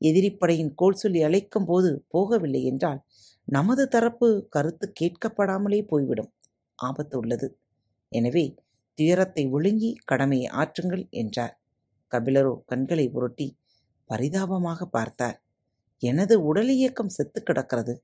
[0.00, 3.00] எதிரிப்படையின் கோல் சொல்லி அழைக்கும் போது போகவில்லை என்றால்
[3.48, 6.30] நமது தரப்பு கருத்து கேட்கப்படாமலே போய்விடும்.
[6.78, 7.46] ஆபத்து உள்ளது.
[8.12, 8.44] எனவே
[8.98, 11.54] துயரத்தை ஒழுங்கி கடமையை ஆற்றுங்கள் என்றார்.
[12.12, 13.48] கபிலரோ கண்களை உருட்டி
[14.10, 15.38] பரிதாபமாக பார்த்தார்.
[16.02, 17.94] எனது உடல் இயக்கம் செத்து கிடக்கிறது.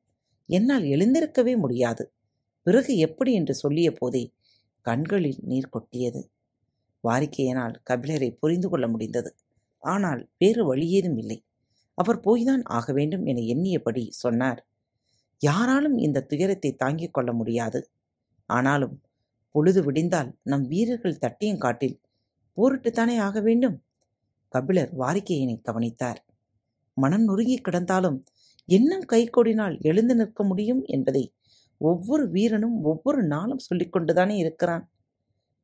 [0.49, 2.05] என்னால் எழுந்திருக்கவே முடியாது.
[2.66, 3.33] பிறகு எப்படி?
[3.33, 4.25] என்று சொல்லிய போதே
[4.87, 6.21] கண்களில் நீர் கொட்டியது.
[7.05, 9.31] வாரிக்கையனால் கபிலரை புரிந்து கொள்ள முடிந்தது.
[9.83, 11.38] ஆனால் வேறு வழியேதும் இல்லை.
[11.99, 14.61] அவர் போய்தான் ஆக வேண்டும் என எண்ணியபடி சொன்னார்.
[15.42, 17.81] யாராலும் இந்த துயரத்தை தாங்கிக் கொள்ள முடியாது.
[18.49, 18.94] ஆனாலும்
[19.59, 21.97] பொழுது விடிந்தால் நம் வீரர்கள் தட்டியும் காட்டில்
[22.57, 23.77] போரிட்டுத்தானே ஆக வேண்டும்?
[24.49, 26.21] கபிலர் வாரிக்கையினை கவனித்தார்.
[26.97, 28.18] மனம் நொறுங்கி கிடந்தாலும்
[28.68, 31.35] எண்ணம் கைகொடினால் எழுந்து நிற்க முடியும் என்பதை
[31.81, 34.85] ஒவ்வொரு வீரனும் ஒவ்வொரு நாளும் சொல்லிக் கொண்டுதானே இருக்கிறான்.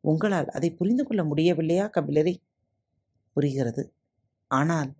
[0.00, 2.35] உங்களால் அதை புரிந்து கொள்ள முடியவில்லையா கபிலரே?
[3.37, 3.94] புரிகிறது.
[4.50, 4.90] ஆனால்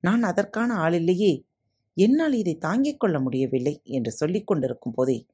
[0.00, 1.32] நான் அதற்கான ஆளில்லையே
[1.96, 5.26] என்னால் இதை தாங்கிக் கொள்ள முடியவில்லை என்று சொல்லிக் கொண்டிருக்கும் போதே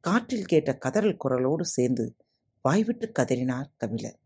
[0.00, 2.04] காற்றில் கேட்ட கதறல் குரலோடு சேர்ந்து
[2.64, 4.18] வாய்விட்டு கதறினார் கபிலர்.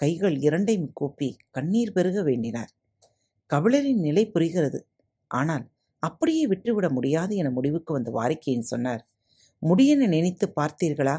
[0.00, 2.70] கைகள் இரண்டையும் கூப்பி கண்ணீர் பெருக வேண்டினார்.
[3.50, 4.80] கபிலரின் நிலை புரிகிறது.
[5.30, 5.64] ஆனால்
[6.02, 9.02] அப்படியே விட்டுவிட முடியாது என முடிவுக்கு வந்த வாரிக்கையின் சொன்னார்.
[9.62, 11.16] முடியென நினைத்து பார்த்தீர்களா?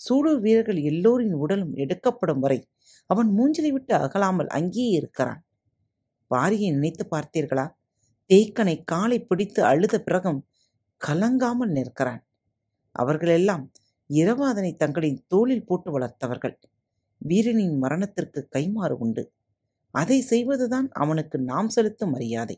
[0.00, 2.68] சூடு வீரர்கள் எல்லோரின் உடலும் எடுக்கப்படும் வரை
[3.06, 5.40] அவன் மூஞ்சிலை விட்டு அகலாமல் அங்கேயே இருக்கிறான்.
[6.30, 7.66] வாரியை நினைத்து பார்த்தீர்களா?
[8.30, 10.40] தேய்க்கனை காலை பிடித்து அழுத பிறகும்
[11.00, 12.22] கலங்காமல் நிற்கிறான்.
[12.94, 13.64] அவர்களெல்லாம்
[14.10, 16.54] இரவாதனை தங்களின் தோளில் போட்டு வளர்த்தவர்கள்.
[17.20, 19.32] வீரனின் மரணத்திற்கு கைமாறு உண்டு.
[19.94, 22.56] அதை செய்வதுதான் அவனுக்கு நாம் செலுத்தும் மரியாதை.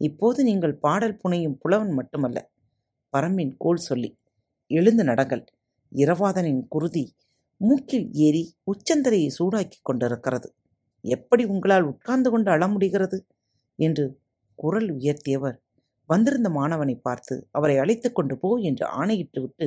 [0.00, 2.38] இப்போது நீங்கள் பாடல் புனையும் புலவன் மட்டுமல்ல
[3.12, 4.10] பரம்பின் கோல் சொல்லி
[4.70, 5.44] எழுந்து நடங்கள்.
[5.92, 7.04] இரவாதனின் குருதி
[7.60, 10.48] மூக்கில் ஏறி உச்சந்தரையை சூடாக்கிக் கொண்டிருக்கிறது.
[11.04, 13.18] எப்படி உங்களால் உட்கார்ந்து கொண்டு அழ முடிகிறது?
[13.78, 14.04] என்று
[14.58, 15.56] குரல் உயர்த்தியவர்
[16.10, 19.66] வந்திருந்த மாணவனை பார்த்து அவரை அழைத்து கொண்டு போ என்று ஆணையிட்டு விட்டு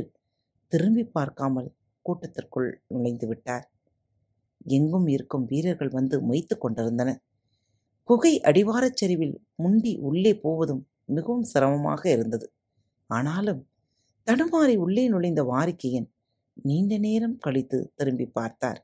[0.72, 3.66] திரும்பி பார்க்காமல் கூட்டத்திற்குள் நுழைந்து விட்டார்.
[4.68, 7.22] எங்கும் இருக்கும் வீரர்கள் வந்து மொய்த்து கொண்டிருந்தனர்.
[8.04, 12.48] குகை அடிவாரச் சரிவில் முண்டி உள்ளே போவதும் மிகவும் சிரமமாக இருந்தது.
[13.10, 13.62] ஆனாலும்
[14.28, 16.10] தடுமாறி உள்ளே நுழைந்த வாரிக்கையன்
[16.54, 18.80] நீண்ட நேரம் கழித்து திரும்பி பார்த்தார்.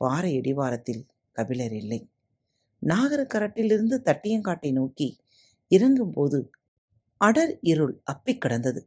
[0.00, 2.00] பாறை அடிவாரத்தில் கபிலர் இல்லை.
[2.82, 5.08] நாகரக்கரட்டிலிருந்து தட்டியங்காட்டை நோக்கி
[5.70, 6.38] இறங்கும்போது
[7.20, 8.80] அடர் இருள் அப்பிக் கிடந்தது.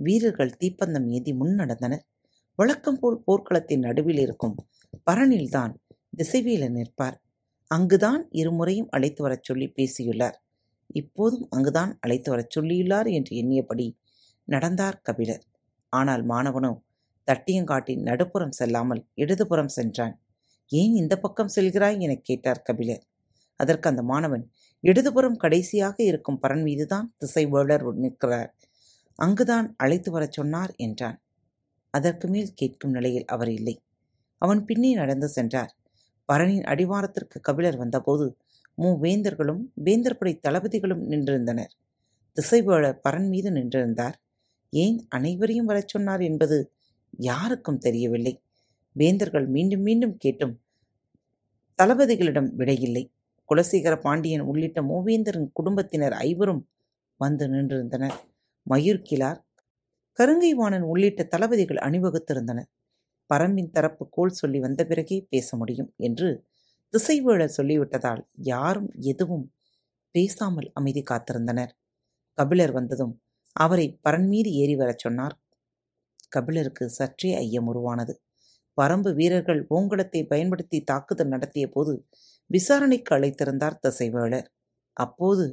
[0.00, 2.02] வீரர்கள் தீப்பந்தம் ஏந்தி முன் நடந்தனர்.
[2.58, 4.54] வழக்கம் போல் போர்க்களத்தின் நடுவில் இருக்கும்
[5.10, 5.74] பரனில்தான்
[6.16, 7.16] திசைவேலர் நிற்பார்.
[7.70, 10.36] அங்குதான் இருமுறையும் அழைத்து வரச் சொல்லி பேசியுள்ளார்.
[10.94, 13.86] இப்போதும் அங்குதான் அழைத்து வரச் சொல்லியுள்ளார் என்று எண்ணியபடி
[14.48, 15.44] நடந்தார் கபிலர்.
[15.92, 16.72] ஆனால் மாணவனோ
[17.28, 20.14] தட்டியங்காட்டின் நடுப்புறம் செல்லாமல் இடதுபுறம் சென்றான்.
[20.72, 23.04] ஏன் இந்த பக்கம் செல்கிறாய் எனக் கேட்டார் கபிலர்.
[23.60, 24.44] அதற்கு அந்த மாணவன்
[24.84, 28.50] இடதுபுறம் கடைசியாக இருக்கும் பரன் மீதுதான் திசைவேளர் நிற்கிறார்.
[29.20, 31.18] அங்குதான் அழைத்து வரச் சொன்னார் என்றான்.
[31.90, 33.74] அதற்கு மேல் கேட்கும் நிலையில் அவர் இல்லை.
[34.38, 35.72] அவன் பின்னே நடந்து சென்றார்.
[36.28, 38.26] பரனின் அடிவாரத்திற்கு கபிலர் வந்தபோது
[38.78, 41.72] மூவேந்தர்களும் வேந்தர்படை தளபதிகளும் நின்றிருந்தனர்.
[42.36, 44.16] திசைவேழர் பரன் மீது நின்றிருந்தார்.
[44.72, 46.72] ஏன் அனைவரையும் வரச் சொன்னார் என்பது
[47.10, 48.34] யாருக்கும் தெரியவில்லை.
[48.96, 50.54] வேந்தர்கள் மீண்டும் மீண்டும் கேட்டும்
[51.78, 53.04] தளபதிகளிடம் விடையில்லை.
[53.48, 56.62] குலசேகர பாண்டியன் உள்ளிட்ட மூவேந்தரின் குடும்பத்தினர் ஐவரும்
[57.16, 58.16] வந்து நின்றிருந்தனர்.
[58.66, 59.40] மயூர்கிலார்
[60.18, 62.68] கருங்கைவாணன் உள்ளிட்ட தளபதிகள் அணிவகுத்திருந்தனர்.
[63.30, 66.28] பரம்பின் தரப்பு கோல் சொல்லி வந்த பிறகே பேச முடியும் என்று
[66.94, 69.46] திசைவேழர் சொல்லிவிட்டதால் யாரும் எதுவும்
[70.14, 71.72] பேசாமல் அமைதி காத்திருந்தனர்.
[72.38, 73.14] கபிலர் வந்ததும்
[73.56, 75.34] அவரை பரன் மீது ஏறி வரச் சொன்னார்.
[76.28, 78.14] கபிலருக்கு சற்றே ஐயம் உருவானது.
[78.78, 81.94] பரம்பு வீரர்கள் ஓங்கலத்தை பயன்படுத்தி தாக்குதல் நடத்திய போது
[82.50, 84.48] விசாரணைக்கு அழைத்திருந்தார் திசைவேளர்
[84.96, 85.44] அப்போது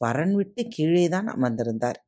[0.00, 1.98] பரன் விட்டு கீழேதான் அமர்ந்திருந்தார்.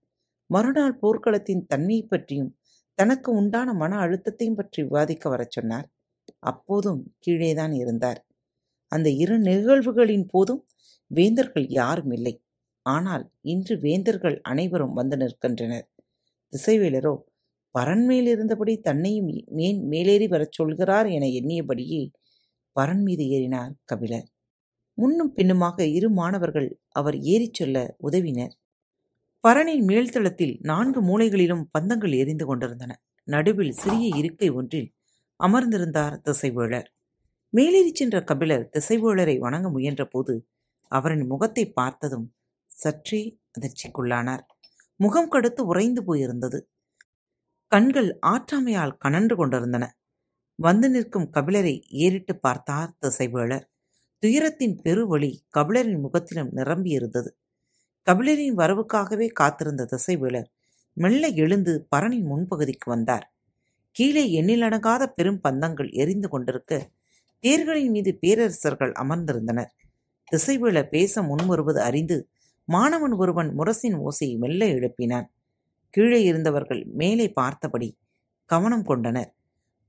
[0.54, 2.52] மறுநாள் போர்க்களத்தின் தன்மையை பற்றியும்
[2.98, 5.86] தனக்கு உண்டான மன அழுத்தத்தையும் பற்றி விவாதிக்க வரச் சொன்னார்.
[6.42, 8.20] அப்போதும் கீழேதான் இருந்தார்.
[8.92, 10.62] அந்த இரு நிகழ்வுகளின் போதும்
[11.10, 12.34] வேந்தர்கள் யாரும் இல்லை.
[12.86, 15.86] ஆனால் இன்று வேந்தர்கள் அனைவரும் வந்து நிற்கின்றனர்.
[16.52, 17.14] திசைவேலரோ
[17.74, 22.02] பரன்மேல் இருந்தபடி தன்னையும் மேன் மேலேறி வரச் சொல்கிறார் என எண்ணியபடியே
[22.76, 24.26] பரன் மீது ஏறினார் கபிலர்.
[24.98, 28.54] முன்னும் பின்னுமாக இரு மாணவர்கள் அவர் ஏறிச் சொல்ல உதவினர்.
[29.44, 33.02] பரணின் மேல்தளத்தில் நான்கு மூலைகளிலும் பந்தங்கள் எரிந்து கொண்டிருந்தன.
[33.24, 34.94] நடுவில் சிறிய இருக்கை ஒன்றில்
[35.44, 36.86] அமர்ந்திருந்தார் திசைவேளர்.
[37.48, 40.34] மேலேறி சென்ற கபிலர் திசைவேளரை வணங்க முயன்றபோது
[40.88, 42.34] அவரின் முகத்தை பார்த்ததும்
[42.66, 44.44] சற்றே அதிர்ச்சிக்குள்ளானார்.
[44.96, 46.60] முகம் கடுத்து உறைந்து போயிருந்தது.
[47.66, 49.84] கண்கள் ஆற்றாமையால் கனன்று கொண்டிருந்தன.
[50.54, 53.64] வந்து நிற்கும் கபிலரை ஏறிட்டு பார்த்தார் திசைவேளர்.
[54.18, 57.30] துயரத்தின் பெருவழி கபிலரின் முகத்திலும் நிரம்பியிருந்தது.
[58.06, 60.48] கபிலரின் வரவுக்காகவே காத்திருந்த திசைவேளர்
[60.96, 63.24] மெல்ல எழுந்து பரணின் முன்பகுதிக்கு வந்தார்.
[63.90, 66.72] கீழே எண்ணிலடங்காத பெரும் பந்தங்கள் எரிந்து கொண்டிருக்க
[67.44, 69.70] தேர்களின் மீது பேரரசர்கள் அமர்ந்திருந்தனர்.
[70.32, 72.28] திசைவேளர் பேச முன்வருவது அறிந்து
[72.68, 75.26] மாணவன் ஒருவன் முரசின் ஓசையை மெல்ல எழுப்பினான்.
[75.90, 77.88] கீழே இருந்தவர்கள் மேலே பார்த்தபடி
[78.50, 79.30] கவனம் கொண்டனர்.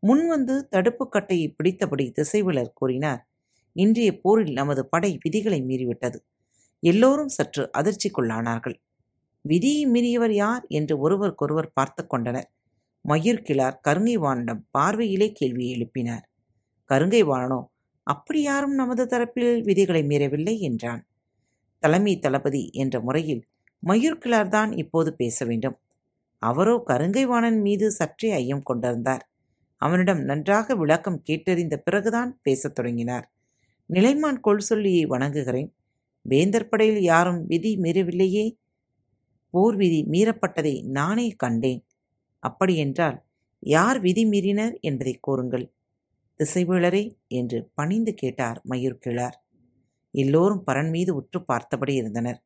[0.03, 3.21] முன்வந்து தடுப்பு கட்டையை பிடித்தபடி திசைவிலர் கூறினார்
[3.75, 6.17] இன்றைய போரில் நமது படை விதிகளை மீறிவிட்டது.
[6.85, 8.75] எல்லோரும் சற்று அதிர்ச்சிக்குள்ளானார்கள்.
[9.41, 12.49] விதியை மீறியவர் யார் என்று ஒருவருக்கொருவர் பார்த்து கொண்டனர்.
[13.05, 16.25] மயூர்கிழார் கருங்கைவானிடம் பார்வையிலே கேள்வியை எழுப்பினார்.
[16.89, 17.61] கருங்கைவானனோ
[18.03, 20.59] அப்படி யாரும் நமது தரப்பில் விதிகளை மீறவில்லை?
[20.59, 21.07] என்றான்.
[21.79, 23.47] தலைமை தளபதி என்ற முறையில்
[23.87, 25.77] மயூர்கிழார்தான் இப்போது பேச வேண்டும்.
[26.39, 29.23] அவரோ கருங்கைவாணன் மீது சற்றே ஐயம் கொண்டிருந்தார்.
[29.77, 33.25] அவனிடம் நன்றாக விளக்கம் கேட்டறிந்த பிறகுதான் பேசத் தொடங்கினார்.
[33.89, 35.74] நிலைமான் கொள் சொல்லியை வணங்குகிறேன்.
[36.25, 38.45] வேந்தர் படையில் யாரும் விதி மீறவில்லையே?
[39.53, 41.81] போர் விதி மீறப்பட்டதை நானே கண்டேன்.
[42.43, 43.17] அப்படியென்றால்
[43.59, 45.65] யார் விதி மீறினர் என்பதை கூறுங்கள்.
[46.39, 49.37] திசைவேளரே என்று பணிந்து கேட்டார் மயூர்கிழார்
[50.13, 52.39] எல்லோரும் பரன் மீது உற்று பார்த்தபடி இருந்தனர்.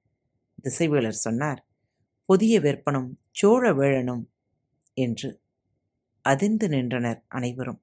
[0.63, 1.61] திசைவேளர் சொன்னார்
[2.25, 4.23] புதிய வெப்பனும் சோழ வேழனும்
[4.97, 5.29] என்று
[6.25, 7.79] அதிர்ந்து நின்றனர் அனைவரும்.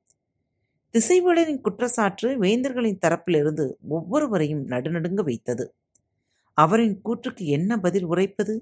[0.94, 5.64] திசைவேளரின் குற்றச்சாற்று வேந்தர்களின் தரப்பிலிருந்து ஒவ்வொருவரையும் நடுநடுங்க வைத்தது.
[6.58, 8.54] அவரின் கூற்றுக்கு என்ன பதில் உரைப்பது?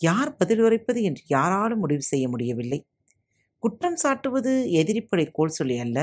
[0.00, 2.80] யார் பதில் உரைப்பது என்று யாராலும் முடிவு செய்ய முடியவில்லை.
[3.58, 5.98] குற்றம் சாட்டுவது எதிரிப்படை கோல் சொல்லி அல்ல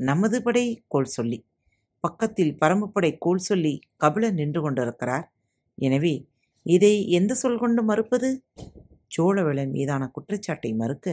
[0.00, 1.38] நமது படை கோல் சொல்லி.
[2.04, 5.26] பக்கத்தில் பரம்புப்படை கோல் சொல்லி கபிலன் நின்று கொண்டிருக்கிறார்.
[5.78, 6.14] எனவே
[6.66, 8.28] இதை எந்த சொல் கொண்டு மறுப்பது?
[9.16, 11.06] சோழவேளன் மீதான குற்றச்சாட்டை மறுக்க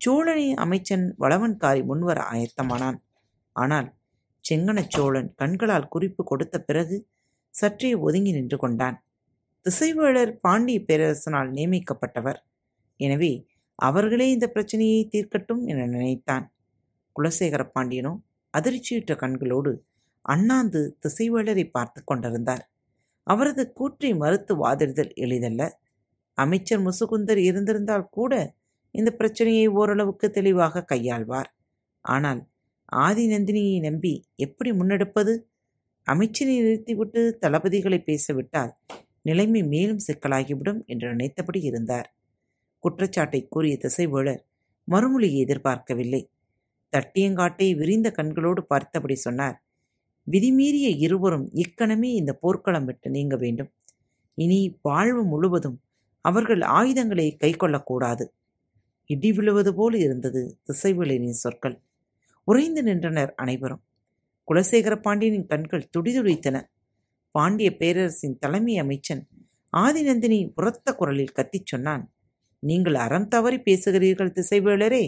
[0.00, 2.98] சோழனை அமைச்சன் வளவன்காரி முன்வர ஆயத்தமானான்.
[3.56, 3.88] ஆனால்
[4.44, 6.96] செங்கனச் சோழன் கண்களால் குறிப்பு கொடுத்த பிறகு
[7.54, 8.96] சற்றே ஒதுங்கி நின்று கொண்டான்.
[9.66, 12.38] திசைவேளர் பாண்டிய பேரரசனால் நியமிக்கப்பட்டவர்.
[13.00, 13.32] எனவே
[13.78, 16.46] அவர்களே இந்த பிரச்சனையை தீர்க்கட்டும் என நினைத்தான்.
[17.16, 18.12] குலசேகர பாண்டியனோ
[18.54, 19.72] அதிர்ச்சியுற்ற கண்களோடு
[20.24, 22.64] அண்ணாந்து திசைவேளரை பார்த்து கொண்டிருந்தார்.
[23.26, 25.62] அவரது கூற்றை மறுத்து வாதிடுதல் எளிதல்ல.
[26.38, 28.32] அமைச்சர் முசுகுந்தர் இருந்திருந்தால் கூட
[28.94, 31.48] இந்த பிரச்சனையை ஓரளவுக்கு தெளிவாக கையாள்வார்.
[32.04, 32.40] ஆனால்
[32.98, 35.32] ஆதி நந்தினியை நம்பி எப்படி முன்னெடுப்பது?
[36.08, 38.72] அமைச்சரை நிறுத்திவிட்டு தளபதிகளை பேசவிட்டால்
[39.22, 42.08] நிலைமை மேலும் சிக்கலாகிவிடும் என்று நினைத்தபடி இருந்தார்.
[42.84, 44.42] குற்றச்சாட்டை கூறிய திசைவேளர்
[44.88, 46.22] மறுமொழியை எதிர்பார்க்கவில்லை.
[46.92, 49.56] தட்டியங்காட்டை விரிந்த கண்களோடு பார்த்தபடி சொன்னார்
[50.26, 53.70] விதிமீறிய இருவரும் இக்கணமே இந்த போர்க்களம் விட்டு நீங்க வேண்டும்.
[54.34, 55.78] இனி வாழ்வு முழுவதும்
[56.24, 58.24] அவர்கள் ஆயுதங்களை கை கொள்ளக்கூடாது
[59.10, 61.76] இடி விழுவது போல் இருந்தது திசைவேலனின் சொற்கள்.
[62.48, 63.82] உறைந்து நின்றனர் அனைவரும்.
[64.48, 66.56] குலசேகர பாண்டியனின் கண்கள் துடிதுடித்தன.
[67.30, 69.22] பாண்டிய பேரரசின் தலைமை அமைச்சன்
[69.72, 72.04] ஆதிநந்தினி உரத்த குரலில் கத்திச் சொன்னான்
[72.62, 75.04] நீங்கள் அறம் தவறி பேசுகிறீர்கள் திசைவேளரே?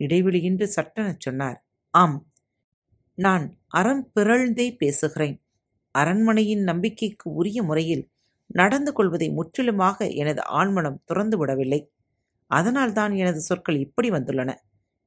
[0.00, 1.58] இடைவெளியின்றி சட்டெனச் சொன்னார்
[1.90, 2.18] ஆம்
[3.18, 5.36] நான் அறம் பிறழ்ந்தே பேசுகிறேன்.
[5.94, 8.04] அரண்மனையின் நம்பிக்கைக்கு உரிய முறையில்
[8.50, 11.80] நடந்து கொள்வதை முற்றிலுமாக எனது ஆழ்மனம் துறந்து விடவில்லை
[12.50, 14.50] அதனால்தான் எனது சொற்கள் இப்படி வந்துள்ளன.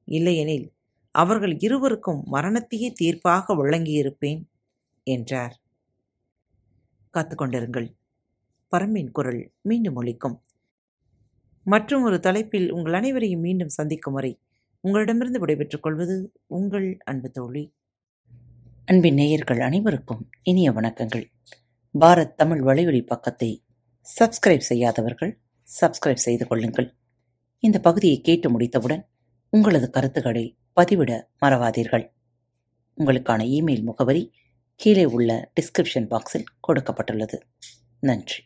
[0.07, 0.67] இல்லையெனில்
[1.11, 4.43] அவர்கள் இருவருக்கும் மரணத்தையே தீர்ப்பாக வழங்கியிருப்பேன்
[5.03, 5.61] என்றார்.
[7.13, 7.97] காத்துக்கொண்டிருங்கள்.
[8.75, 10.39] பரம்பின் குரல் மீண்டும் ஒழிக்கும்
[11.63, 14.39] மற்றும் ஒரு தலைப்பில் உங்கள் அனைவரையும் மீண்டும் சந்திக்கும் வரை
[14.81, 17.73] உங்களிடமிருந்து விடைபெற்றுக் கொள்வது உங்கள் அன்பு தோழி.
[18.85, 21.25] அன்பின் நேயர்கள் அனைவருக்கும் இனிய வணக்கங்கள்.
[21.99, 23.65] பாரத் தமிழ் வலையொலி பக்கத்தை
[24.19, 25.39] சப்ஸ்கிரைப் செய்யாதவர்கள்
[25.81, 26.95] சப்ஸ்கிரைப் செய்து கொள்ளுங்கள்.
[27.59, 29.09] இந்த பகுதியை கேட்டு முடித்தவுடன்
[29.49, 32.11] உங்களது கருத்துக்களை பதிவிட மறவாதீர்கள்.
[32.97, 34.33] உங்களுக்கான இமெயில் முகவரி
[34.75, 37.39] கீழே உள்ள டிஸ்கிரிப்ஷன் பாக்ஸில் கொடுக்கப்பட்டுள்ளது.
[37.99, 38.43] நன்றி.